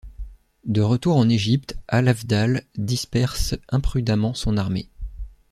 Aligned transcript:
De 0.65 0.81
retour 0.81 1.15
en 1.15 1.29
Égypte, 1.29 1.77
Al-Afdhal 1.87 2.63
disperse 2.75 3.53
imprudemment 3.69 4.33
son 4.33 4.57
armée. 4.57 4.89